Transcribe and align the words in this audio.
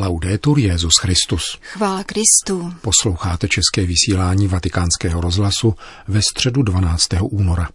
Laudetur 0.00 0.58
Jezus 0.58 0.92
Christus. 1.00 1.58
Chvála 1.62 2.04
Kristu. 2.04 2.72
Posloucháte 2.82 3.48
české 3.48 3.86
vysílání 3.86 4.48
Vatikánského 4.48 5.20
rozhlasu 5.20 5.74
ve 6.08 6.20
středu 6.22 6.62
12. 6.62 7.06
února. 7.22 7.68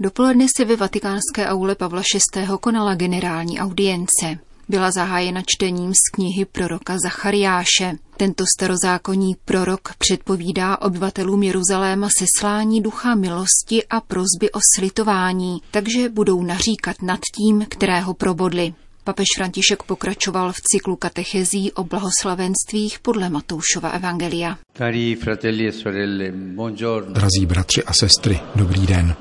Dopoledne 0.00 0.46
se 0.56 0.64
ve 0.64 0.76
vatikánské 0.76 1.46
aule 1.46 1.74
Pavla 1.74 2.02
VI. 2.34 2.46
konala 2.60 2.94
generální 2.94 3.60
audience. 3.60 4.38
Byla 4.68 4.90
zahájena 4.90 5.42
čtením 5.46 5.92
z 5.94 6.10
knihy 6.14 6.44
proroka 6.44 6.98
Zachariáše. 7.02 7.92
Tento 8.16 8.44
starozákonní 8.56 9.36
prorok 9.44 9.94
předpovídá 9.98 10.76
obyvatelům 10.82 11.42
Jeruzaléma 11.42 12.08
seslání 12.18 12.82
ducha 12.82 13.14
milosti 13.14 13.86
a 13.90 14.00
prozby 14.00 14.50
o 14.52 14.58
slitování, 14.76 15.58
takže 15.70 16.08
budou 16.08 16.42
naříkat 16.42 17.02
nad 17.02 17.20
tím, 17.36 17.66
kterého 17.68 18.14
probodli. 18.14 18.74
Papež 19.06 19.38
František 19.38 19.82
pokračoval 19.86 20.52
v 20.52 20.60
cyklu 20.70 20.96
katechezí 20.96 21.72
o 21.72 21.84
blahoslavenstvích 21.84 22.98
podle 22.98 23.30
Matoušova 23.30 23.90
Evangelia. 23.90 24.58
Cari 24.74 25.14
fratelli 25.14 25.66
e 25.68 25.72
sorelle, 25.72 26.32
buongiorno. 26.32 27.12
Drazí 27.12 27.46
bratři 27.46 27.82
a 27.84 27.92
sestry, 27.92 28.40
dobrý 28.54 28.86
den. 28.86 29.14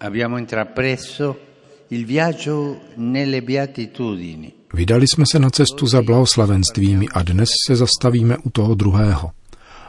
Abbiamo 0.00 0.38
intrapreso 0.38 1.36
il 1.90 2.04
viaggio 2.04 2.76
nelle 2.96 3.40
beatitudini. 3.40 4.52
Vydali 4.74 5.08
jsme 5.08 5.24
se 5.32 5.38
na 5.38 5.50
cestu 5.50 5.86
za 5.86 6.02
blahoslavenstvími 6.02 7.08
a 7.08 7.22
dnes 7.22 7.48
se 7.66 7.76
zastavíme 7.76 8.36
u 8.36 8.50
toho 8.50 8.74
druhého. 8.74 9.30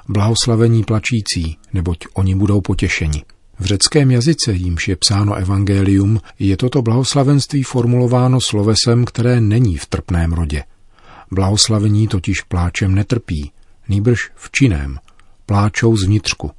Blahoslavení 0.09 0.83
plačící, 0.83 1.57
neboť 1.73 1.97
oni 2.13 2.35
budou 2.35 2.61
potěšeni. 2.61 3.23
V 3.59 3.65
řeckém 3.65 4.11
jazyce, 4.11 4.53
jímž 4.53 4.87
je 4.87 4.95
psáno 4.95 5.35
evangelium, 5.35 6.19
je 6.39 6.57
toto 6.57 6.81
blahoslavenství 6.81 7.63
formulováno 7.63 8.39
slovesem, 8.49 9.05
které 9.05 9.41
není 9.41 9.77
v 9.77 9.85
trpném 9.85 10.33
rodě. 10.33 10.63
Blahoslavení 11.31 12.07
totiž 12.07 12.41
pláčem 12.41 12.95
netrpí, 12.95 13.51
nýbrž 13.87 14.31
v 14.35 14.51
činem, 14.51 14.99
pláčou 15.45 15.97
zvnitřku. 15.97 16.51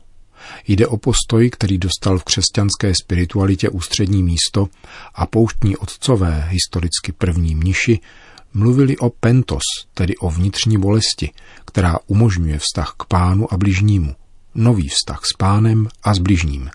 Jde 0.69 0.87
o 0.87 0.97
postoj, 0.97 1.51
který 1.51 1.79
dostal 1.79 2.19
v 2.19 2.25
křesťanské 2.25 2.93
spiritualitě 3.03 3.69
ústřední 3.69 4.23
místo 4.23 4.69
a 5.15 5.27
pouštní 5.27 5.77
otcové, 5.77 6.49
historicky 6.51 7.13
první 7.13 7.55
mniši, 7.55 8.01
mluvili 8.55 8.97
o 8.97 9.11
pentos, 9.11 9.63
tedy 9.95 10.17
o 10.17 10.31
vnitřní 10.31 10.79
bolesti, 10.79 11.31
která 11.65 11.99
umožňuje 12.07 12.59
vztah 12.59 12.95
k 12.99 13.05
pánu 13.05 13.53
a 13.55 13.57
bližnímu 13.57 14.15
nový 14.55 14.89
vztah 14.89 15.21
s 15.25 15.37
pánem 15.39 15.89
a 16.03 16.15
s 16.15 16.19
bližním. 16.19 16.71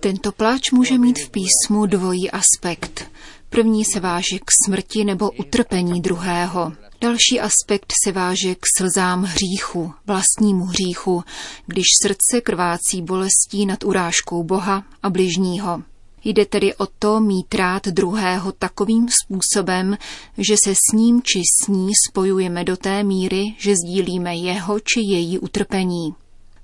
Tento 0.00 0.32
pláč 0.32 0.70
může 0.70 0.98
mít 0.98 1.18
v 1.18 1.30
písmu 1.30 1.86
dvojí 1.86 2.30
aspekt. 2.30 3.10
První 3.48 3.84
se 3.84 4.00
váže 4.00 4.38
k 4.38 4.44
smrti 4.66 5.04
nebo 5.04 5.30
utrpení 5.30 6.00
druhého. 6.00 6.72
Další 7.00 7.40
aspekt 7.40 7.92
se 8.04 8.12
váže 8.12 8.54
k 8.54 8.58
slzám 8.78 9.22
hříchu, 9.24 9.92
vlastnímu 10.06 10.64
hříchu, 10.64 11.24
když 11.66 11.84
srdce 12.02 12.40
krvácí 12.40 13.02
bolestí 13.02 13.66
nad 13.66 13.84
urážkou 13.84 14.44
Boha 14.44 14.84
a 15.02 15.10
bližního. 15.10 15.82
Jde 16.28 16.46
tedy 16.46 16.74
o 16.74 16.86
to 16.86 17.20
mít 17.20 17.54
rád 17.54 17.86
druhého 17.86 18.52
takovým 18.52 19.06
způsobem, 19.08 19.96
že 20.38 20.54
se 20.64 20.74
s 20.74 20.92
ním 20.92 21.22
či 21.22 21.42
s 21.62 21.68
ní 21.68 21.90
spojujeme 22.10 22.64
do 22.64 22.76
té 22.76 23.02
míry, 23.02 23.44
že 23.58 23.74
sdílíme 23.76 24.36
jeho 24.36 24.80
či 24.80 25.00
její 25.00 25.38
utrpení. 25.38 26.14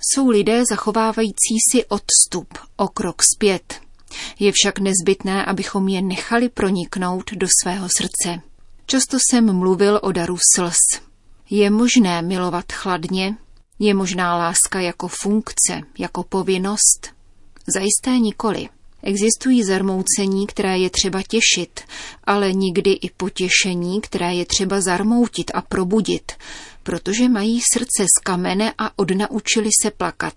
Jsou 0.01 0.29
lidé 0.29 0.63
zachovávající 0.71 1.55
si 1.73 1.85
odstup, 1.85 2.59
o 2.77 2.89
krok 2.89 3.23
zpět. 3.35 3.81
Je 4.39 4.53
však 4.55 4.79
nezbytné, 4.79 5.45
abychom 5.45 5.89
je 5.89 6.03
nechali 6.03 6.49
proniknout 6.49 7.31
do 7.33 7.47
svého 7.63 7.89
srdce. 7.97 8.43
Často 8.87 9.17
jsem 9.21 9.57
mluvil 9.57 10.01
o 10.03 10.13
daru 10.13 10.37
slz. 10.57 11.01
Je 11.51 11.71
možné 11.71 12.23
milovat 12.23 12.73
chladně? 12.73 13.37
Je 13.79 13.95
možná 13.95 14.37
láska 14.37 14.81
jako 14.81 15.09
funkce, 15.09 15.81
jako 15.99 16.23
povinnost? 16.23 17.09
Zajisté 17.75 18.19
nikoli. 18.19 18.69
Existují 19.02 19.64
zarmoucení, 19.64 20.46
které 20.46 20.79
je 20.79 20.90
třeba 20.90 21.23
těšit, 21.23 21.80
ale 22.24 22.52
nikdy 22.52 22.90
i 22.92 23.11
potěšení, 23.17 24.01
které 24.01 24.35
je 24.35 24.46
třeba 24.46 24.80
zarmoutit 24.80 25.51
a 25.55 25.63
probudit, 25.63 26.33
protože 26.83 27.29
mají 27.29 27.61
srdce 27.73 28.05
z 28.05 28.20
kamene 28.23 28.73
a 28.79 28.98
odnaučili 28.98 29.70
se 29.83 29.91
plakat. 29.91 30.35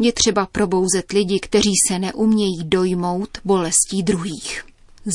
Je 0.00 0.12
třeba 0.12 0.46
probouzet 0.46 1.12
lidi, 1.12 1.40
kteří 1.40 1.72
se 1.88 1.98
neumějí 1.98 2.64
dojmout 2.64 3.38
bolestí 3.44 4.02
druhých. 4.02 4.64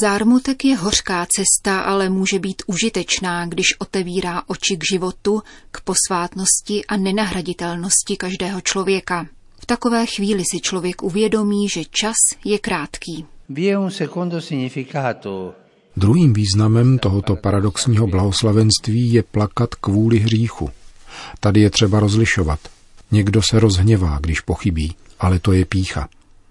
Zármutek 0.02 0.66
je 0.66 0.76
hořká 0.76 1.28
cesta, 1.36 1.82
ale 1.82 2.10
může 2.10 2.40
být 2.40 2.62
užitečná, 2.66 3.46
když 3.46 3.66
otevírá 3.80 4.44
oči 4.48 4.78
k 4.78 4.84
životu, 4.94 5.44
k 5.72 5.82
posvátnosti 5.82 6.86
a 6.86 6.98
nenahraditelnosti 6.98 8.18
každého 8.18 8.62
člověka 8.62 9.28
takové 9.68 10.06
chvíli 10.06 10.44
si 10.52 10.60
člověk 10.60 11.04
uvědomí, 11.04 11.70
že 11.70 11.82
čas 11.92 12.16
je 12.46 12.60
krátký. 12.60 13.26
Druhým 15.98 16.34
významem 16.34 17.00
tohoto 17.00 17.36
paradoxního 17.36 18.08
blahoslavenství 18.08 19.14
je 19.14 19.24
plakat 19.24 19.76
kvůli 19.76 20.20
hříchu. 20.20 20.70
Tady 21.40 21.62
je 21.62 21.70
třeba 21.70 22.00
rozlišovat. 22.00 22.60
Někdo 23.12 23.42
se 23.50 23.60
rozhněvá, 23.60 24.20
když 24.22 24.42
pochybí, 24.42 24.96
ale 25.20 25.40
to 25.40 25.54
je 25.54 25.66
pícha. 25.66 26.10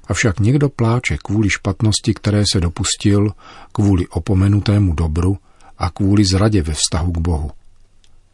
Avšak 0.09 0.41
někdo 0.41 0.69
pláče 0.69 1.17
kvůli 1.25 1.51
špatnosti, 1.51 2.15
které 2.15 2.43
se 2.53 2.61
dopustil, 2.61 3.31
kvůli 3.73 4.09
opomenutému 4.09 4.95
dobru 4.95 5.39
a 5.79 5.91
kvůli 5.91 6.25
zradě 6.25 6.63
ve 6.63 6.75
vztahu 6.75 7.13
k 7.13 7.19
Bohu. 7.19 7.51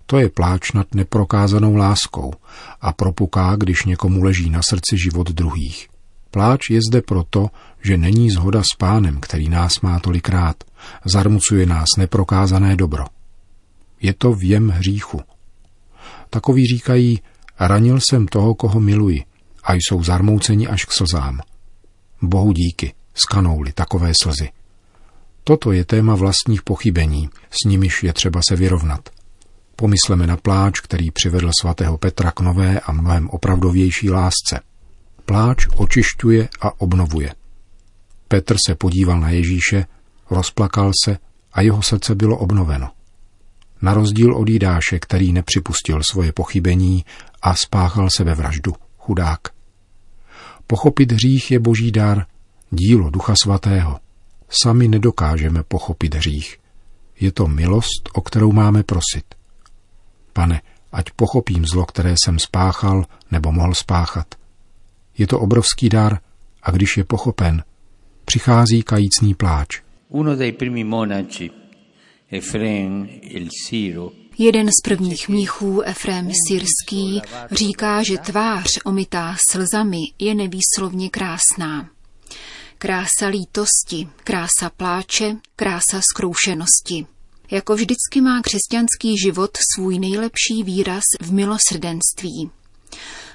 To 0.06 0.18
je 0.18 0.28
pláč 0.28 0.72
nad 0.72 0.94
neprokázanou 0.94 1.76
láskou 1.76 2.32
a 2.80 2.92
propuká, 2.92 3.56
když 3.56 3.84
někomu 3.84 4.22
leží 4.22 4.50
na 4.50 4.60
srdci 4.68 4.96
život 4.98 5.30
druhých. 5.30 5.88
Pláč 6.30 6.70
je 6.70 6.80
zde 6.90 7.02
proto, 7.02 7.50
že 7.82 7.96
není 7.96 8.30
zhoda 8.30 8.62
s 8.62 8.76
pánem, 8.78 9.20
který 9.20 9.48
nás 9.48 9.80
má 9.80 10.00
tolikrát. 10.00 10.64
Zarmucuje 11.04 11.66
nás 11.66 11.88
neprokázané 11.98 12.76
dobro. 12.76 13.04
Je 14.00 14.14
to 14.14 14.32
věm 14.32 14.68
hříchu. 14.68 15.20
Takoví 16.30 16.66
říkají, 16.66 17.20
ranil 17.60 17.98
jsem 18.00 18.26
toho, 18.26 18.54
koho 18.54 18.80
miluji, 18.80 19.24
a 19.64 19.74
jsou 19.74 20.02
zarmouceni 20.02 20.68
až 20.68 20.84
k 20.84 20.92
slzám. 20.92 21.40
Bohu 22.22 22.52
díky, 22.52 22.94
skanouli 23.14 23.72
takové 23.72 24.12
slzy. 24.22 24.48
Toto 25.44 25.72
je 25.72 25.84
téma 25.84 26.14
vlastních 26.14 26.62
pochybení, 26.62 27.28
s 27.50 27.64
nimiž 27.66 28.02
je 28.02 28.12
třeba 28.12 28.40
se 28.48 28.56
vyrovnat– 28.56 29.08
Pomysleme 29.76 30.26
na 30.26 30.36
pláč, 30.36 30.80
který 30.80 31.10
přivedl 31.10 31.50
svatého 31.60 31.98
Petra 31.98 32.30
k 32.30 32.40
nové 32.40 32.80
a 32.80 32.92
mnohem 32.92 33.30
opravdovější 33.30 34.10
lásce. 34.10 34.60
Pláč 35.24 35.66
očišťuje 35.76 36.48
a 36.60 36.80
obnovuje. 36.80 37.34
Petr 38.28 38.56
se 38.66 38.74
podíval 38.74 39.20
na 39.20 39.30
Ježíše, 39.30 39.86
rozplakal 40.30 40.90
se 41.04 41.18
a 41.52 41.60
jeho 41.60 41.82
srdce 41.82 42.14
bylo 42.14 42.38
obnoveno. 42.38 42.90
Na 43.82 43.94
rozdíl 43.94 44.36
od 44.36 44.48
Jidáše, 44.48 44.98
který 44.98 45.32
nepřipustil 45.32 46.00
svoje 46.10 46.32
pochybení 46.32 47.04
a 47.42 47.54
spáchal 47.54 48.08
vraždu, 48.34 48.72
chudák. 48.98 49.40
Pochopit 50.66 51.12
hřích 51.12 51.50
je 51.50 51.58
boží 51.58 51.92
dar, 51.92 52.26
dílo 52.70 53.10
Ducha 53.10 53.34
Svatého. 53.42 53.98
Sami 54.62 54.88
nedokážeme 54.88 55.62
pochopit 55.62 56.14
hřích. 56.14 56.58
Je 57.20 57.32
to 57.32 57.48
milost, 57.48 58.08
o 58.12 58.20
kterou 58.20 58.52
máme 58.52 58.82
prosit. 58.82 59.24
Pane, 60.32 60.62
ať 60.92 61.10
pochopím 61.10 61.64
zlo, 61.66 61.86
které 61.86 62.14
jsem 62.24 62.38
spáchal 62.38 63.04
nebo 63.30 63.52
mohl 63.52 63.74
spáchat. 63.74 64.34
Je 65.18 65.26
to 65.26 65.40
obrovský 65.40 65.88
dar 65.88 66.18
a 66.62 66.70
když 66.70 66.96
je 66.96 67.04
pochopen, 67.04 67.64
přichází 68.24 68.82
kajícný 68.82 69.34
pláč. 69.34 69.80
Uno 70.08 70.36
dei 70.36 70.52
primi 70.52 70.84
monaci, 70.84 71.50
Efrem 72.30 73.08
il 73.22 73.48
Siro, 73.66 74.10
Jeden 74.38 74.68
z 74.68 74.80
prvních 74.84 75.28
mnichů, 75.28 75.82
Efrém 75.82 76.30
Syrský, 76.48 77.22
říká, 77.50 78.02
že 78.02 78.18
tvář 78.18 78.66
omytá 78.84 79.36
slzami 79.50 79.98
je 80.18 80.34
nevýslovně 80.34 81.10
krásná. 81.10 81.90
Krása 82.78 83.26
lítosti, 83.26 84.08
krása 84.24 84.70
pláče, 84.76 85.36
krása 85.56 86.00
zkroušenosti. 86.12 87.06
Jako 87.52 87.74
vždycky 87.74 88.20
má 88.20 88.40
křesťanský 88.42 89.18
život 89.24 89.50
svůj 89.74 89.98
nejlepší 89.98 90.62
výraz 90.62 91.02
v 91.20 91.32
milosrdenství. 91.32 92.50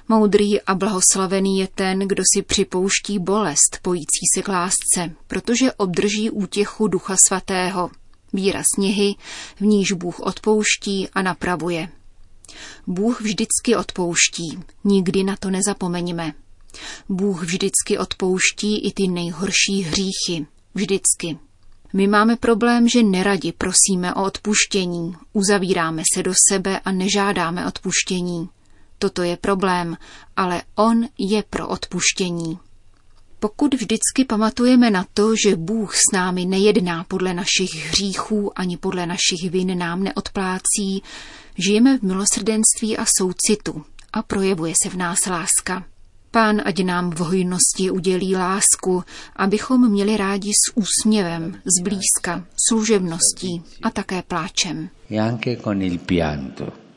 Moudrý 0.08 0.62
a 0.62 0.76
blahoslavený 0.76 1.60
je 1.60 1.68
ten, 1.76 2.00
kdo 2.00 2.24
si 2.34 2.42
připouští 2.42 3.20
bolest 3.20 3.80
pojící 3.82 4.26
se 4.36 4.42
k 4.42 4.48
lásce, 4.48 5.16
protože 5.28 5.74
obdrží 5.74 6.30
útěchu 6.30 6.88
Ducha 6.88 7.16
Svatého, 7.28 7.92
výraz 8.34 8.66
něhy, 8.78 9.16
v 9.60 9.62
níž 9.62 9.92
Bůh 9.92 10.20
odpouští 10.20 11.10
a 11.14 11.22
napravuje. 11.22 11.90
Bůh 12.88 13.22
vždycky 13.22 13.76
odpouští, 13.76 14.60
nikdy 14.84 15.24
na 15.24 15.36
to 15.36 15.50
nezapomeňme. 15.50 16.34
Bůh 17.10 17.44
vždycky 17.44 17.98
odpouští 17.98 18.88
i 18.88 18.92
ty 18.92 19.08
nejhorší 19.08 19.82
hříchy, 19.84 20.48
vždycky. 20.76 21.47
My 21.98 22.08
máme 22.08 22.36
problém, 22.36 22.90
že 22.90 23.04
neradi 23.04 23.52
prosíme 23.52 24.14
o 24.14 24.24
odpuštění, 24.24 25.16
uzavíráme 25.34 26.04
se 26.16 26.24
do 26.24 26.34
sebe 26.50 26.80
a 26.80 26.92
nežádáme 26.92 27.68
odpuštění. 27.68 28.50
Toto 29.00 29.24
je 29.24 29.38
problém, 29.38 29.98
ale 30.36 30.62
on 30.76 31.08
je 31.18 31.44
pro 31.50 31.68
odpuštění. 31.68 32.60
Pokud 33.40 33.74
vždycky 33.74 34.26
pamatujeme 34.28 34.92
na 34.92 35.06
to, 35.14 35.36
že 35.36 35.56
Bůh 35.56 35.96
s 35.96 36.14
námi 36.14 36.46
nejedná 36.46 37.04
podle 37.04 37.34
našich 37.34 37.76
hříchů 37.90 38.60
ani 38.60 38.78
podle 38.78 39.06
našich 39.06 39.52
vin 39.52 39.78
nám 39.78 40.04
neodplácí, 40.04 41.04
žijeme 41.58 41.98
v 41.98 42.02
milosrdenství 42.02 42.98
a 42.98 43.06
soucitu 43.18 43.86
a 44.14 44.22
projevuje 44.22 44.74
se 44.84 44.90
v 44.90 44.96
nás 44.98 45.18
láska. 45.30 45.97
Pán 46.32 46.62
ať 46.66 46.84
nám 46.84 47.12
v 47.12 47.20
hojnosti 47.20 47.92
udělí 47.92 48.36
lásku, 48.36 49.04
abychom 49.36 49.92
měli 49.92 50.18
rádi 50.18 50.52
s 50.52 50.78
úsměvem, 50.78 51.62
zblízka, 51.80 52.46
služebností 52.70 53.64
a 53.84 53.90
také 53.90 54.22
pláčem. 54.22 54.90
E 55.12 55.38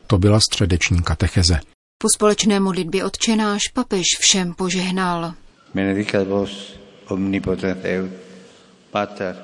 to 0.07 0.17
byla 0.17 0.39
středeční 0.39 1.03
katecheze. 1.03 1.59
Po 1.97 2.07
společné 2.15 2.59
modlitbě 2.59 3.05
odčenáš 3.05 3.61
papež 3.73 4.05
všem 4.19 4.53
požehnal. 4.53 5.33
Benedicat 5.73 6.27
vos 6.27 6.73
omnipotens 7.07 7.77
Deus, 7.83 8.11
Pater 8.91 9.35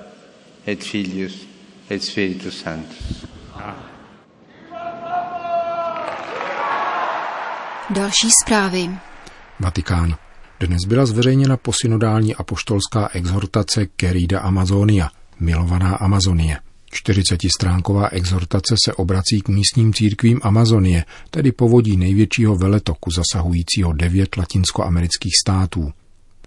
et 0.67 0.83
Filius 0.83 1.47
et 1.91 2.03
Spiritus 2.03 2.61
Sanctus. 2.61 3.25
Další 7.89 8.29
zprávy. 8.43 8.89
Vatikán. 9.59 10.15
Dnes 10.59 10.86
byla 10.88 11.06
zveřejněna 11.06 11.57
posynodální 11.57 12.36
apoštolská 12.36 13.09
exhortace 13.13 13.86
Querida 13.86 14.39
Amazonia, 14.39 15.09
milovaná 15.39 15.95
Amazonie. 15.95 16.57
40-stránková 17.06 18.09
exhortace 18.12 18.75
se 18.86 18.94
obrací 18.94 19.42
k 19.42 19.50
místním 19.50 19.94
církvím 19.94 20.39
Amazonie, 20.44 21.06
tedy 21.30 21.51
povodí 21.51 21.98
největšího 21.98 22.56
veletoku 22.56 23.12
zasahujícího 23.12 23.94
devět 23.94 24.38
latinskoamerických 24.38 25.33
států. 25.44 25.92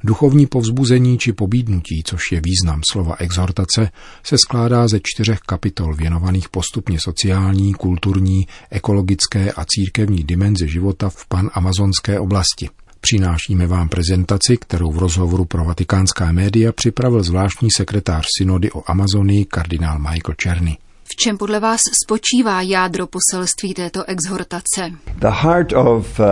Duchovní 0.05 0.47
povzbuzení 0.47 1.19
či 1.19 1.33
pobídnutí, 1.33 2.03
což 2.05 2.33
je 2.33 2.41
význam 2.45 2.81
slova 2.93 3.17
exhortace, 3.19 3.91
se 4.23 4.39
skládá 4.39 4.89
ze 4.89 5.01
čtyřech 5.03 5.39
kapitol 5.39 5.95
věnovaných 5.95 6.49
postupně 6.49 6.99
sociální, 7.01 7.75
kulturní, 7.75 8.47
ekologické 8.71 9.53
a 9.53 9.65
církevní 9.65 10.25
dimenzi 10.25 10.69
života 10.69 11.11
v 11.11 11.27
panamazonské 11.29 12.21
oblasti. 12.21 12.69
Přinášíme 13.01 13.67
vám 13.67 13.89
prezentaci, 13.89 14.57
kterou 14.57 14.91
v 14.91 14.99
rozhovoru 14.99 15.45
pro 15.45 15.65
vatikánská 15.65 16.33
média 16.33 16.73
připravil 16.73 17.23
zvláštní 17.23 17.69
sekretář 17.77 18.25
synody 18.39 18.71
o 18.71 18.91
Amazonii 18.91 19.45
kardinál 19.45 19.99
Michael 19.99 20.35
Czerny. 20.37 20.79
V 21.05 21.17
čem 21.17 21.39
podle 21.39 21.61
vás 21.61 21.81
spočívá 22.05 22.63
jádro 22.63 23.07
poselství 23.07 23.75
této 23.75 24.05
exhortace? 24.05 24.91
The 25.19 25.29
heart 25.31 25.73
of 25.73 26.21
uh, 26.21 26.27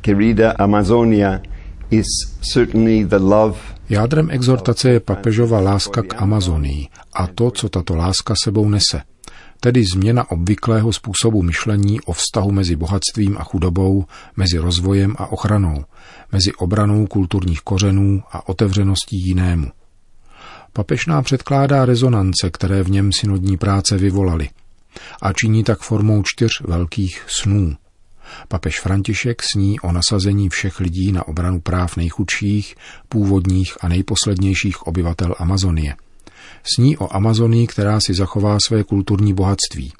querida 0.00 0.50
Amazonia 0.58 1.40
is 1.90 2.06
certainly 2.52 3.04
the 3.04 3.16
love 3.16 3.58
Jádrem 3.88 4.30
exhortace 4.30 4.90
je 4.90 5.00
papežova 5.00 5.60
láska 5.60 6.02
k 6.02 6.22
Amazonii 6.22 6.86
a 7.12 7.26
to, 7.26 7.50
co 7.50 7.68
tato 7.68 7.96
láska 7.96 8.34
sebou 8.44 8.68
nese– 8.68 9.02
tedy 9.60 9.84
změna 9.94 10.30
obvyklého 10.30 10.92
způsobu 10.92 11.42
myšlení 11.42 12.00
o 12.00 12.12
vztahu 12.12 12.52
mezi 12.52 12.76
bohatstvím 12.76 13.36
a 13.38 13.44
chudobou, 13.44 14.04
mezi 14.36 14.58
rozvojem 14.58 15.14
a 15.18 15.26
ochranou, 15.32 15.84
mezi 16.32 16.52
obranou 16.52 17.06
kulturních 17.06 17.60
kořenů 17.60 18.22
a 18.32 18.48
otevřeností 18.48 19.16
jinému. 19.26 19.66
Papež 20.72 21.06
nám 21.06 21.24
předkládá 21.24 21.84
rezonance, 21.84 22.50
které 22.52 22.82
v 22.82 22.90
něm 22.90 23.10
synodní 23.20 23.56
práce 23.56 23.96
vyvolaly 23.96 24.50
a 25.22 25.32
činí 25.32 25.64
tak 25.64 25.80
formou 25.80 26.22
čtyř 26.24 26.60
velkých 26.60 27.24
snů. 27.28 27.76
Papež 28.48 28.80
František 28.80 29.42
sní 29.42 29.80
o 29.80 29.92
nasazení 29.92 30.48
všech 30.48 30.80
lidí 30.80 31.12
na 31.12 31.28
obranu 31.28 31.60
práv 31.60 31.96
nejchudších, 31.96 32.74
původních 33.08 33.76
a 33.80 33.88
nejposlednějších 33.88 34.82
obyvatel 34.82 35.34
Amazonie– 35.38 35.96
Sní 36.74 36.98
o 36.98 37.16
Amazonii, 37.16 37.66
která 37.66 38.00
si 38.00 38.14
zachová 38.14 38.58
své 38.66 38.84
kulturní 38.84 39.34
bohatství. 39.34 39.92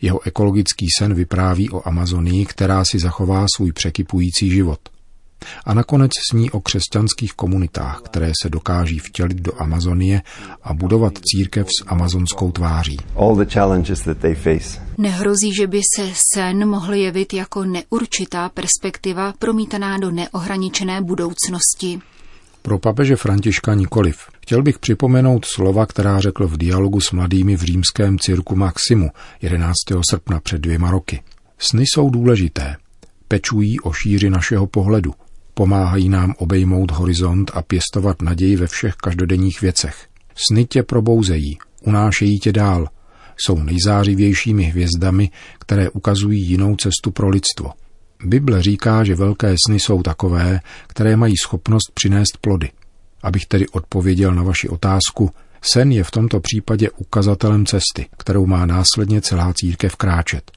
Jeho 0.00 0.26
ekologický 0.26 0.86
sen 0.98 1.14
vypráví 1.14 1.70
o 1.70 1.88
Amazonii, 1.88 2.46
která 2.46 2.84
si 2.84 2.98
zachová 2.98 3.46
svůj 3.56 3.72
překypující 3.72 4.50
život. 4.50 4.80
A 5.64 5.74
nakonec 5.74 6.10
sní 6.30 6.50
o 6.50 6.60
křesťanských 6.60 7.32
komunitách, 7.32 8.00
které 8.04 8.32
se 8.42 8.48
dokáží 8.48 8.98
vtělit 8.98 9.36
do 9.36 9.52
Amazonie 9.62 10.22
a 10.62 10.74
budovat 10.74 11.12
církev 11.18 11.66
s 11.66 11.84
amazonskou 11.86 12.52
tváří. 12.52 12.96
Nehrozí, 14.98 15.54
že 15.54 15.66
by 15.66 15.80
se 15.96 16.12
sen 16.34 16.68
mohl 16.68 16.94
jevit 16.94 17.34
jako 17.34 17.64
neurčitá 17.64 18.48
perspektiva 18.48 19.32
promítaná 19.38 19.98
do 19.98 20.10
neohraničené 20.10 21.02
budoucnosti. 21.02 22.00
Pro 22.62 22.78
papeže 22.78 23.16
Františka 23.16 23.74
nikoliv. 23.74 24.16
Chtěl 24.40 24.62
bych 24.62 24.78
připomenout 24.78 25.44
slova, 25.44 25.86
která 25.86 26.20
řekl 26.20 26.48
v 26.48 26.56
dialogu 26.56 27.00
s 27.00 27.12
mladými 27.12 27.56
v 27.56 27.62
římském 27.62 28.18
cirku 28.18 28.56
Maximu 28.56 29.10
11. 29.42 29.74
srpna 30.10 30.40
před 30.40 30.60
dvěma 30.60 30.90
roky. 30.90 31.22
Sny 31.58 31.82
jsou 31.82 32.10
důležité. 32.10 32.76
Pečují 33.28 33.80
o 33.80 33.92
šíři 33.92 34.30
našeho 34.30 34.66
pohledu. 34.66 35.14
Pomáhají 35.54 36.08
nám 36.08 36.34
obejmout 36.38 36.90
horizont 36.90 37.50
a 37.54 37.62
pěstovat 37.62 38.22
naději 38.22 38.56
ve 38.56 38.66
všech 38.66 38.94
každodenních 38.94 39.60
věcech. 39.60 40.06
Sny 40.34 40.64
tě 40.64 40.82
probouzejí, 40.82 41.58
unášejí 41.82 42.38
tě 42.38 42.52
dál. 42.52 42.88
Jsou 43.36 43.58
nejzářivějšími 43.62 44.64
hvězdami, 44.64 45.30
které 45.58 45.90
ukazují 45.90 46.42
jinou 46.42 46.76
cestu 46.76 47.10
pro 47.10 47.28
lidstvo. 47.28 47.70
Bible 48.24 48.62
říká, 48.62 49.04
že 49.04 49.14
velké 49.14 49.54
sny 49.66 49.80
jsou 49.80 50.02
takové, 50.02 50.60
které 50.86 51.16
mají 51.16 51.34
schopnost 51.42 51.92
přinést 51.94 52.38
plody. 52.40 52.70
Abych 53.22 53.46
tedy 53.46 53.68
odpověděl 53.68 54.34
na 54.34 54.42
vaši 54.42 54.68
otázku, 54.68 55.30
sen 55.62 55.92
je 55.92 56.04
v 56.04 56.10
tomto 56.10 56.40
případě 56.40 56.90
ukazatelem 56.90 57.66
cesty, 57.66 58.06
kterou 58.18 58.46
má 58.46 58.66
následně 58.66 59.20
celá 59.20 59.52
církev 59.52 59.96
kráčet. 59.96 60.50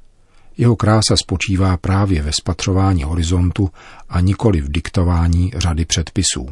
Jeho 0.57 0.75
krása 0.75 1.17
spočívá 1.17 1.77
právě 1.77 2.21
ve 2.21 2.33
spatřování 2.33 3.03
horizontu 3.03 3.69
a 4.09 4.19
nikoli 4.19 4.61
v 4.61 4.71
diktování 4.71 5.51
řady 5.55 5.85
předpisů. 5.85 6.47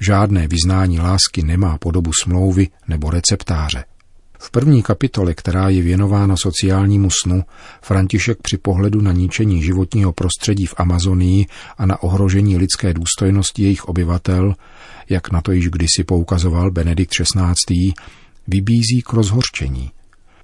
Žádné 0.00 0.48
vyznání 0.48 1.00
lásky 1.00 1.42
nemá 1.42 1.78
podobu 1.78 2.10
smlouvy 2.22 2.68
nebo 2.88 3.10
receptáře. 3.10 3.84
V 4.42 4.50
první 4.50 4.82
kapitole, 4.82 5.34
která 5.34 5.68
je 5.68 5.82
věnována 5.82 6.34
sociálnímu 6.36 7.08
snu, 7.22 7.44
František 7.82 8.38
při 8.42 8.56
pohledu 8.56 9.00
na 9.00 9.12
ničení 9.12 9.62
životního 9.62 10.12
prostředí 10.12 10.66
v 10.66 10.74
Amazonii 10.76 11.46
a 11.78 11.86
na 11.86 12.02
ohrožení 12.02 12.56
lidské 12.56 12.94
důstojnosti 12.94 13.62
jejich 13.62 13.84
obyvatel, 13.84 14.54
jak 15.08 15.30
na 15.30 15.40
to 15.40 15.52
již 15.52 15.68
kdysi 15.68 16.04
poukazoval 16.04 16.70
Benedikt 16.70 17.12
XVI., 17.12 17.92
vybízí 18.46 19.02
k 19.06 19.12
rozhorčení. 19.12 19.90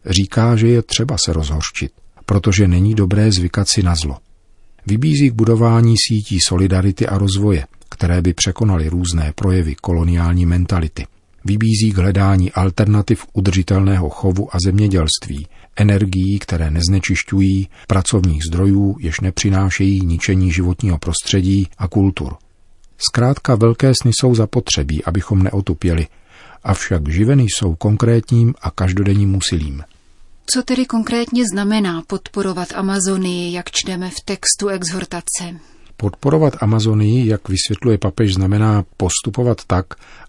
Říká, 0.06 0.56
že 0.56 0.68
je 0.68 0.82
třeba 0.82 1.16
se 1.24 1.32
rozhorčit, 1.32 1.92
protože 2.26 2.68
není 2.68 2.94
dobré 2.94 3.32
zvykat 3.32 3.68
si 3.68 3.82
na 3.82 3.94
zlo. 3.94 4.16
Vybízí 4.86 5.30
k 5.30 5.34
budování 5.34 5.94
sítí 6.08 6.38
solidarity 6.48 7.06
a 7.06 7.18
rozvoje, 7.18 7.66
které 7.88 8.22
by 8.22 8.34
překonaly 8.34 8.88
různé 8.88 9.32
projevy 9.34 9.74
koloniální 9.74 10.46
mentality– 10.46 11.06
vybízí 11.46 11.92
k 11.92 11.98
hledání 11.98 12.52
alternativ 12.52 13.26
udržitelného 13.32 14.08
chovu 14.08 14.56
a 14.56 14.58
zemědělství, 14.64 15.46
energií, 15.76 16.38
které 16.38 16.70
neznečišťují, 16.70 17.68
pracovních 17.86 18.42
zdrojů, 18.48 18.96
jež 19.00 19.20
nepřinášejí 19.20 20.06
ničení 20.06 20.52
životního 20.52 20.98
prostředí 20.98 21.68
a 21.78 21.88
kultur. 21.88 22.34
Zkrátka 22.98 23.54
velké 23.54 23.92
sny 24.02 24.10
jsou 24.14 24.34
zapotřebí, 24.34 25.04
abychom 25.04 25.42
neotupěli, 25.42 26.06
avšak 26.64 27.08
živeny 27.08 27.42
jsou 27.42 27.74
konkrétním 27.74 28.54
a 28.60 28.70
každodenním 28.70 29.36
úsilím. 29.36 29.82
Co 30.48 30.62
tedy 30.62 30.86
konkrétně 30.86 31.44
znamená 31.52 32.02
podporovat 32.06 32.68
Amazonii, 32.74 33.52
jak 33.52 33.70
čteme 33.70 34.10
v 34.10 34.20
textu 34.24 34.68
exhortace? 34.68 35.60
Podporovat 35.96 36.54
Amazonii, 36.60 37.28
jak 37.28 37.48
vysvětluje 37.48 37.98
papež, 37.98 38.34
znamená 38.34 38.84
postupovat 38.96 39.64
tak, 39.66 39.86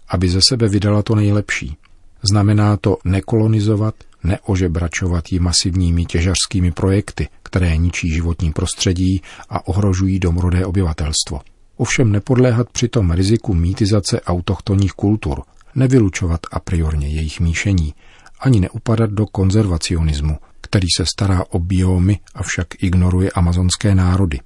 aby 0.08 0.28
ze 0.28 0.40
sebe 0.48 0.68
vydala 0.68 1.02
to 1.02 1.14
nejlepší. 1.14 1.76
Znamená 2.22 2.76
to 2.76 2.96
nekolonizovat, 3.04 3.94
neožebračovat 4.24 5.32
ji 5.32 5.38
masivními 5.38 6.04
těžařskými 6.04 6.72
projekty, 6.72 7.28
které 7.42 7.76
ničí 7.76 8.10
životní 8.14 8.52
prostředí 8.52 9.22
a 9.48 9.68
ohrožují 9.68 10.18
domorodé 10.18 10.66
obyvatelstvo. 10.66 11.40
Ovšem 11.76 12.12
nepodléhat 12.12 12.70
přitom 12.70 13.10
riziku 13.10 13.54
mýtizace 13.54 14.20
autochtonních 14.20 14.92
kultur, 14.92 15.42
nevylučovat 15.74 16.40
a 16.52 16.60
priorně 16.60 17.08
jejich 17.08 17.40
míšení, 17.40 17.94
ani 18.40 18.60
neupadat 18.60 19.10
do 19.10 19.26
konzervacionismu, 19.26 20.36
který 20.60 20.86
se 20.96 21.04
stará 21.06 21.44
o 21.50 21.58
biomy, 21.58 22.20
avšak 22.34 22.82
ignoruje 22.82 23.30
amazonské 23.30 23.94
národy. 23.94 24.40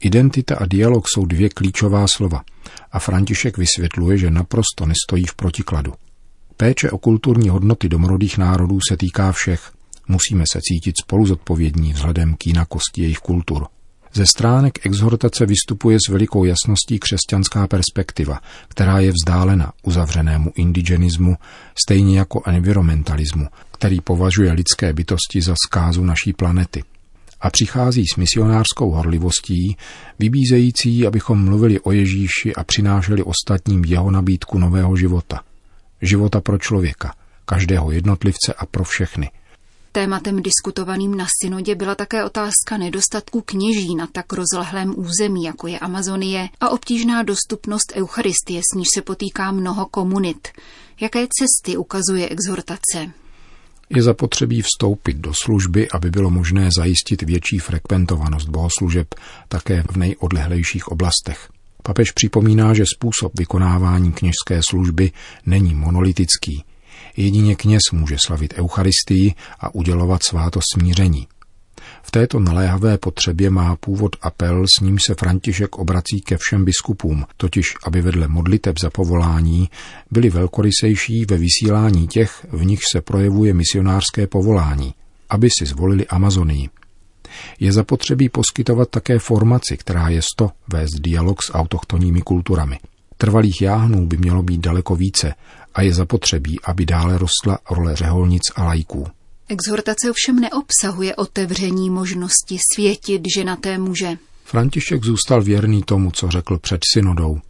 Identita 0.00 0.56
a 0.56 0.66
dialog 0.66 1.04
jsou 1.08 1.26
dvě 1.26 1.48
klíčová 1.48 2.08
slova 2.08 2.42
a 2.92 2.98
František 2.98 3.58
vysvětluje, 3.58 4.18
že 4.18 4.30
naprosto 4.30 4.86
nestojí 4.86 5.24
v 5.26 5.34
protikladu. 5.34 5.92
Péče 6.56 6.90
o 6.90 6.98
kulturní 6.98 7.48
hodnoty 7.48 7.88
domorodých 7.88 8.38
národů 8.38 8.78
se 8.88 8.96
týká 8.96 9.32
všech. 9.32 9.72
Musíme 10.08 10.44
se 10.52 10.60
cítit 10.62 10.94
spolu 11.00 11.26
zodpovědní 11.26 11.92
vzhledem 11.92 12.34
k 12.34 12.46
jinakosti 12.46 13.02
jejich 13.02 13.18
kultur. 13.18 13.66
Ze 14.12 14.26
stránek 14.26 14.86
exhortace 14.86 15.46
vystupuje 15.46 15.98
s 16.06 16.08
velikou 16.12 16.44
jasností 16.44 16.98
křesťanská 16.98 17.66
perspektiva, 17.66 18.40
která 18.68 19.00
je 19.00 19.12
vzdálena 19.12 19.72
uzavřenému 19.82 20.52
indigenismu, 20.54 21.36
stejně 21.84 22.18
jako 22.18 22.42
environmentalismu, 22.46 23.46
který 23.72 24.00
považuje 24.00 24.52
lidské 24.52 24.92
bytosti 24.92 25.42
za 25.42 25.54
zkázu 25.66 26.04
naší 26.04 26.32
planety. 26.32 26.82
A 27.40 27.50
přichází 27.50 28.04
s 28.14 28.16
misionářskou 28.16 28.90
horlivostí, 28.90 29.76
vybízející, 30.18 31.06
abychom 31.06 31.44
mluvili 31.44 31.80
o 31.80 31.92
Ježíši 31.92 32.54
a 32.54 32.64
přinášeli 32.64 33.22
ostatním 33.22 33.84
jeho 33.84 34.10
nabídku 34.10 34.58
nového 34.58 34.96
života. 34.96 35.40
Života 36.02 36.40
pro 36.40 36.58
člověka, 36.58 37.14
každého 37.44 37.90
jednotlivce 37.90 38.54
a 38.58 38.66
pro 38.66 38.84
všechny– 38.84 39.30
Tématem 39.92 40.42
diskutovaným 40.42 41.16
na 41.16 41.26
synodě 41.42 41.74
byla 41.74 41.94
také 41.94 42.24
otázka 42.24 42.76
nedostatku 42.78 43.40
kněží 43.40 43.94
na 43.94 44.06
tak 44.06 44.32
rozlehlém 44.32 44.94
území, 44.96 45.44
jako 45.44 45.66
je 45.66 45.78
Amazonie, 45.78 46.48
a 46.60 46.68
obtížná 46.68 47.22
dostupnost 47.22 47.92
Eucharistie, 47.96 48.60
s 48.72 48.76
níž 48.76 48.88
se 48.94 49.02
potýká 49.02 49.50
mnoho 49.50 49.86
komunit. 49.86 50.48
Jaké 51.00 51.26
cesty 51.26 51.76
ukazuje 51.76 52.28
exhortace? 52.28 53.12
Je 53.90 54.02
zapotřebí 54.02 54.62
vstoupit 54.62 55.16
do 55.16 55.34
služby, 55.34 55.88
aby 55.90 56.10
bylo 56.10 56.30
možné 56.30 56.68
zajistit 56.78 57.22
větší 57.22 57.58
frekventovanost 57.58 58.48
bohoslužeb 58.48 59.14
také 59.48 59.82
v 59.90 59.96
nejodlehlejších 59.96 60.88
oblastech. 60.88 61.48
Papež 61.82 62.12
připomíná, 62.12 62.74
že 62.74 62.84
způsob 62.96 63.32
vykonávání 63.38 64.12
kněžské 64.12 64.60
služby 64.68 65.12
není 65.46 65.74
monolitický, 65.74 66.64
Jedině 67.18 67.56
kněz 67.56 67.80
může 67.92 68.16
slavit 68.26 68.54
Eucharistii 68.58 69.34
a 69.60 69.74
udělovat 69.74 70.22
sváto 70.22 70.60
smíření. 70.74 71.26
V 72.02 72.10
této 72.10 72.40
naléhavé 72.40 72.98
potřebě 72.98 73.50
má 73.50 73.76
původ 73.76 74.16
apel, 74.22 74.64
s 74.76 74.80
ním 74.80 74.98
se 75.06 75.14
František 75.14 75.78
obrací 75.78 76.20
ke 76.20 76.36
všem 76.40 76.64
biskupům, 76.64 77.24
totiž 77.36 77.74
aby 77.86 78.00
vedle 78.00 78.28
modliteb 78.28 78.78
za 78.80 78.90
povolání 78.90 79.68
byli 80.10 80.30
velkorysejší 80.30 81.24
ve 81.30 81.38
vysílání 81.38 82.08
těch, 82.08 82.46
v 82.52 82.64
nich 82.64 82.80
se 82.92 83.00
projevuje 83.00 83.54
misionářské 83.54 84.26
povolání, 84.26 84.94
aby 85.30 85.48
si 85.58 85.66
zvolili 85.66 86.06
Amazonii. 86.06 86.68
Je 87.60 87.72
zapotřebí 87.72 88.28
poskytovat 88.28 88.88
také 88.90 89.18
formaci, 89.18 89.76
která 89.76 90.08
je 90.08 90.22
sto 90.22 90.50
vést 90.72 91.00
dialog 91.00 91.42
s 91.42 91.54
autochtonními 91.54 92.22
kulturami. 92.22 92.78
Trvalých 93.16 93.62
jáhnů 93.62 94.06
by 94.06 94.16
mělo 94.16 94.42
být 94.42 94.60
daleko 94.60 94.96
více 94.96 95.34
a 95.74 95.82
je 95.82 95.94
zapotřebí, 95.94 96.60
aby 96.64 96.86
dále 96.86 97.18
rostla 97.18 97.58
role 97.70 97.96
řeholnic 97.96 98.42
a 98.56 98.64
lajků. 98.64 99.06
Exhortace 99.48 100.10
ovšem 100.10 100.40
neobsahuje 100.40 101.16
otevření 101.16 101.90
možnosti 101.90 102.56
světit 102.74 103.22
ženaté 103.36 103.78
muže. 103.78 104.18
František 104.44 105.04
zůstal 105.04 105.42
věrný 105.42 105.82
tomu, 105.82 106.10
co 106.10 106.28
řekl 106.28 106.58
před 106.58 106.80
synodou. 106.94 107.40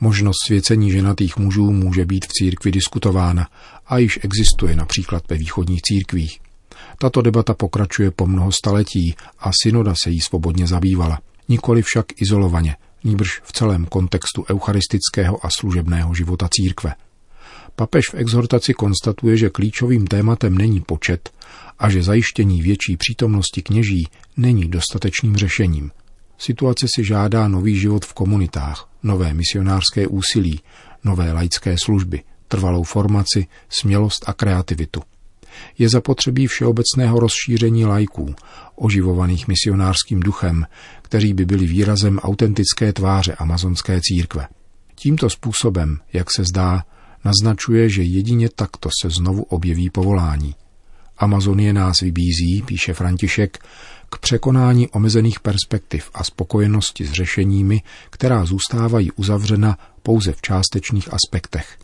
Možnost 0.00 0.36
svěcení 0.46 0.90
ženatých 0.90 1.36
mužů 1.36 1.72
může 1.72 2.04
být 2.04 2.24
v 2.26 2.28
církvi 2.28 2.70
diskutována 2.70 3.48
a 3.86 3.98
již 3.98 4.18
existuje 4.22 4.76
například 4.76 5.22
ve 5.28 5.36
východních 5.36 5.82
církvích. 5.82 6.38
Tato 6.98 7.22
debata 7.22 7.54
pokračuje 7.54 8.10
po 8.10 8.26
mnoho 8.26 8.52
staletí 8.52 9.14
a 9.38 9.50
synoda 9.62 9.94
se 10.04 10.10
jí 10.10 10.20
svobodně 10.20 10.66
zabývala. 10.66 11.20
Nikoli 11.48 11.82
však 11.82 12.06
izolovaně, 12.22 12.76
níbrž 13.04 13.40
v 13.44 13.52
celém 13.52 13.86
kontextu 13.86 14.44
eucharistického 14.50 15.46
a 15.46 15.48
služebného 15.60 16.14
života 16.14 16.48
církve. 16.50 16.94
Papež 17.76 18.08
v 18.08 18.14
exhortaci 18.14 18.74
konstatuje, 18.74 19.36
že 19.36 19.50
klíčovým 19.50 20.06
tématem 20.06 20.58
není 20.58 20.80
počet 20.80 21.30
a 21.78 21.90
že 21.90 22.02
zajištění 22.02 22.62
větší 22.62 22.96
přítomnosti 22.96 23.62
kněží 23.62 24.08
není 24.36 24.68
dostatečným 24.68 25.36
řešením. 25.36 25.90
Situace 26.38 26.86
si 26.96 27.04
žádá 27.04 27.48
nový 27.48 27.76
život 27.76 28.04
v 28.04 28.14
komunitách, 28.14 28.88
nové 29.02 29.34
misionářské 29.34 30.06
úsilí, 30.06 30.60
nové 31.04 31.32
laické 31.32 31.76
služby, 31.84 32.22
trvalou 32.48 32.82
formaci, 32.82 33.46
smělost 33.68 34.24
a 34.26 34.32
kreativitu. 34.32 35.02
Je 35.78 35.88
zapotřebí 35.88 36.46
všeobecného 36.46 37.20
rozšíření 37.20 37.84
lajků, 37.84 38.34
oživovaných 38.76 39.48
misionářským 39.48 40.20
duchem, 40.20 40.66
kteří 41.02 41.34
by 41.34 41.44
byli 41.44 41.66
výrazem 41.66 42.18
autentické 42.18 42.92
tváře 42.92 43.34
amazonské 43.34 44.00
církve. 44.02 44.48
Tímto 44.94 45.30
způsobem, 45.30 45.98
jak 46.12 46.26
se 46.36 46.44
zdá, 46.44 46.84
naznačuje, 47.24 47.88
že 47.88 48.02
jedině 48.02 48.48
takto 48.48 48.88
se 49.02 49.10
znovu 49.10 49.42
objeví 49.42 49.90
povolání. 49.90 50.54
Amazonie 51.18 51.72
nás 51.72 52.00
vybízí, 52.00 52.62
píše 52.66 52.94
František, 52.94 53.58
k 54.10 54.18
překonání 54.18 54.88
omezených 54.88 55.40
perspektiv 55.40 56.10
a 56.14 56.24
spokojenosti 56.24 57.06
s 57.06 57.12
řešeními, 57.12 57.82
která 58.10 58.44
zůstávají 58.44 59.12
uzavřena 59.12 59.78
pouze 60.02 60.32
v 60.32 60.42
částečných 60.42 61.08
aspektech. 61.12 61.78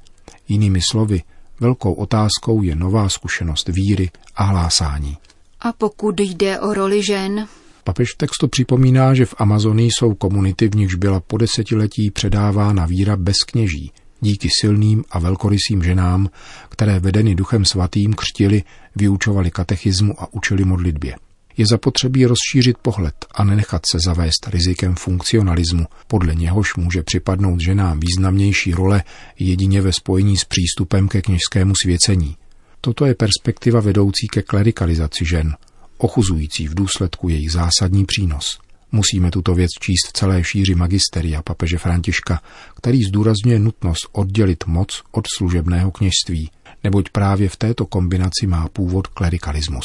Jinými 0.48 0.80
slovy, 0.90 1.22
velkou 1.60 1.92
otázkou 1.92 2.62
je 2.62 2.76
nová 2.76 3.08
zkušenost 3.08 3.68
víry 3.68 4.10
a 4.36 4.44
hlásání. 4.44 5.16
A 5.60 5.72
pokud 5.72 6.20
jde 6.20 6.60
o 6.60 6.74
roli 6.74 7.02
žen? 7.02 7.48
Papež 7.84 8.08
textu 8.16 8.48
připomíná, 8.48 9.14
že 9.14 9.26
v 9.26 9.34
Amazonii 9.38 9.90
jsou 9.90 10.14
komunity, 10.14 10.68
v 10.68 10.76
nichž 10.76 10.94
byla 10.94 11.20
po 11.20 11.38
desetiletí 11.38 12.10
předávána 12.10 12.86
víra 12.86 13.16
bez 13.16 13.36
kněží, 13.46 13.92
díky 14.20 14.48
silným 14.60 15.04
a 15.10 15.18
velkorysým 15.18 15.82
ženám, 15.82 16.28
které 16.68 17.00
vedeny 17.00 17.34
duchem 17.34 17.64
svatým 17.64 18.14
křtili, 18.14 18.62
vyučovali 18.96 19.50
katechismu 19.50 20.22
a 20.22 20.32
učili 20.32 20.64
modlitbě. 20.64 21.16
Je 21.56 21.66
zapotřebí 21.70 22.26
rozšířit 22.26 22.78
pohled 22.78 23.14
a 23.34 23.44
nenechat 23.44 23.82
se 23.92 23.98
zavést 24.06 24.48
rizikem 24.48 24.94
funkcionalismu, 24.94 25.84
podle 26.06 26.34
něhož 26.34 26.76
může 26.76 27.02
připadnout 27.02 27.60
ženám 27.60 28.00
významnější 28.00 28.72
role 28.72 29.04
jedině 29.38 29.82
ve 29.82 29.92
spojení 29.92 30.36
s 30.36 30.44
přístupem 30.44 31.08
ke 31.08 31.22
kněžskému 31.22 31.72
svěcení. 31.82 32.36
Toto 32.80 33.06
je 33.06 33.14
perspektiva 33.14 33.80
vedoucí 33.80 34.28
ke 34.32 34.42
klerikalizaci 34.42 35.24
žen, 35.24 35.56
ochuzující 35.98 36.68
v 36.68 36.74
důsledku 36.74 37.28
jejich 37.28 37.52
zásadní 37.52 38.04
přínos. 38.04 38.58
Musíme 38.92 39.30
tuto 39.30 39.54
věc 39.54 39.70
číst 39.80 40.08
v 40.08 40.12
celé 40.12 40.44
šíři 40.44 40.74
magisteria 40.74 41.42
papeže 41.42 41.78
Františka, 41.78 42.40
který 42.76 43.02
zdůrazňuje 43.02 43.58
nutnost 43.58 44.08
oddělit 44.12 44.66
moc 44.66 45.02
od 45.10 45.24
služebného 45.36 45.90
kněžství, 45.90 46.50
neboť 46.84 47.10
právě 47.10 47.48
v 47.48 47.56
této 47.56 47.86
kombinaci 47.86 48.46
má 48.46 48.68
původ 48.68 49.06
klerikalismus. 49.06 49.84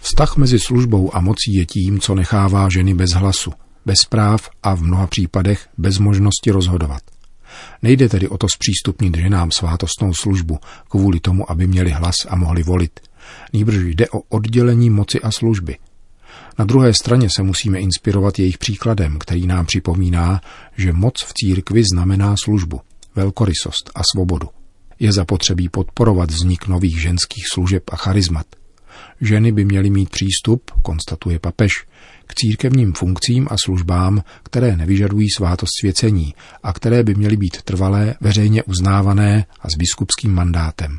Vztah 0.00 0.36
mezi 0.36 0.58
službou 0.58 1.16
a 1.16 1.20
mocí 1.20 1.54
je 1.54 1.66
tím, 1.66 2.00
co 2.00 2.14
nechává 2.14 2.68
ženy 2.68 2.94
bez 2.94 3.10
hlasu, 3.10 3.52
bez 3.86 4.04
práv 4.08 4.50
a 4.62 4.74
v 4.74 4.82
mnoha 4.82 5.06
případech 5.06 5.68
bez 5.78 5.98
možnosti 5.98 6.50
rozhodovat. 6.50 7.02
Nejde 7.82 8.08
tedy 8.08 8.28
o 8.28 8.38
to 8.38 8.46
zpřístupnit 8.54 9.16
ženám 9.16 9.50
svátostnou 9.50 10.14
službu 10.14 10.58
kvůli 10.88 11.20
tomu, 11.20 11.50
aby 11.50 11.66
měli 11.66 11.90
hlas 11.90 12.14
a 12.28 12.36
mohli 12.36 12.62
volit. 12.62 13.00
Nýbrž 13.52 13.76
jde 13.76 14.08
o 14.08 14.20
oddělení 14.20 14.90
moci 14.90 15.20
a 15.20 15.30
služby– 15.30 15.76
na 16.58 16.64
druhé 16.64 16.94
straně 16.94 17.28
se 17.36 17.42
musíme 17.42 17.80
inspirovat 17.80 18.38
jejich 18.38 18.58
příkladem, 18.58 19.18
který 19.18 19.46
nám 19.46 19.66
připomíná, 19.66 20.40
že 20.76 20.92
moc 20.92 21.22
v 21.22 21.32
církvi 21.34 21.82
znamená 21.92 22.34
službu, 22.44 22.80
velkorysost 23.14 23.90
a 23.94 24.00
svobodu. 24.14 24.48
Je 24.98 25.12
zapotřebí 25.12 25.68
podporovat 25.68 26.30
vznik 26.30 26.68
nových 26.68 27.00
ženských 27.00 27.44
služeb 27.52 27.82
a 27.92 27.96
charizmat. 27.96 28.46
Ženy 29.20 29.52
by 29.52 29.64
měly 29.64 29.90
mít 29.90 30.10
přístup, 30.10 30.70
konstatuje 30.82 31.38
papež, 31.38 31.70
k 32.26 32.34
církevním 32.34 32.92
funkcím 32.92 33.48
a 33.50 33.54
službám, 33.64 34.22
které 34.42 34.76
nevyžadují 34.76 35.30
svátost 35.36 35.70
svěcení 35.80 36.34
a 36.62 36.72
které 36.72 37.02
by 37.02 37.14
měly 37.14 37.36
být 37.36 37.62
trvalé, 37.62 38.14
veřejně 38.20 38.62
uznávané 38.62 39.46
a 39.60 39.68
s 39.68 39.76
biskupským 39.76 40.34
mandátem. 40.34 40.98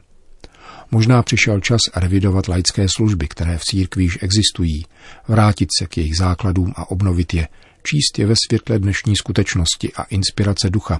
Možná 0.94 1.24
přišel 1.24 1.60
čas 1.60 1.80
revidovat 1.96 2.48
laické 2.48 2.86
služby, 2.96 3.28
které 3.28 3.58
v 3.58 3.64
církvi 3.64 4.04
již 4.04 4.18
existují, 4.22 4.86
vrátit 5.28 5.70
se 5.80 5.88
k 5.88 5.98
jejich 5.98 6.18
základům 6.18 6.74
a 6.76 6.92
obnovit 6.92 7.34
je, 7.34 7.48
číst 7.84 8.20
je 8.20 8.26
ve 8.26 8.34
světle 8.48 8.80
dnešní 8.80 9.16
skutečnosti 9.16 9.94
a 9.94 10.04
inspirace 10.04 10.70
ducha 10.70 11.00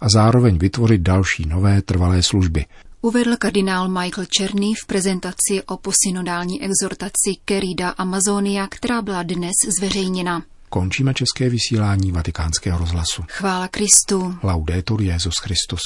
a 0.00 0.06
zároveň 0.14 0.58
vytvořit 0.58 1.00
další 1.00 1.46
nové 1.48 1.82
trvalé 1.82 2.22
služby. 2.22 2.64
Uvedl 3.00 3.36
kardinál 3.36 3.88
Michael 3.88 4.26
Černý 4.38 4.74
v 4.74 4.86
prezentaci 4.86 5.62
o 5.66 5.76
posynodální 5.76 6.62
exhortaci 6.62 7.30
Kerida 7.44 7.88
Amazonia, 7.90 8.66
která 8.70 9.02
byla 9.02 9.22
dnes 9.22 9.54
zveřejněna. 9.78 10.42
Končíme 10.70 11.14
české 11.14 11.48
vysílání 11.48 12.12
vatikánského 12.12 12.78
rozhlasu. 12.78 13.22
Chvála 13.28 13.68
Kristu. 13.68 14.34
Laudetur 14.42 15.02
Jezus 15.02 15.34
Christus. 15.42 15.80